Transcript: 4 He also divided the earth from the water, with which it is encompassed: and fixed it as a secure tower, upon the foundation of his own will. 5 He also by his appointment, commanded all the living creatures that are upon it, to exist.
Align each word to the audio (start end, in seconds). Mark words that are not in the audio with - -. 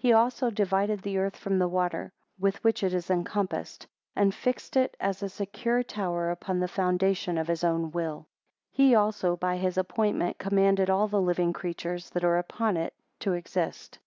4 0.00 0.08
He 0.08 0.12
also 0.14 0.48
divided 0.50 1.02
the 1.02 1.18
earth 1.18 1.36
from 1.36 1.58
the 1.58 1.68
water, 1.68 2.10
with 2.40 2.64
which 2.64 2.82
it 2.82 2.94
is 2.94 3.10
encompassed: 3.10 3.86
and 4.14 4.34
fixed 4.34 4.74
it 4.74 4.96
as 4.98 5.22
a 5.22 5.28
secure 5.28 5.82
tower, 5.82 6.30
upon 6.30 6.60
the 6.60 6.66
foundation 6.66 7.36
of 7.36 7.48
his 7.48 7.62
own 7.62 7.90
will. 7.90 8.20
5 8.70 8.70
He 8.72 8.94
also 8.94 9.36
by 9.36 9.58
his 9.58 9.76
appointment, 9.76 10.38
commanded 10.38 10.88
all 10.88 11.08
the 11.08 11.20
living 11.20 11.52
creatures 11.52 12.08
that 12.12 12.24
are 12.24 12.38
upon 12.38 12.78
it, 12.78 12.94
to 13.20 13.34
exist. 13.34 13.98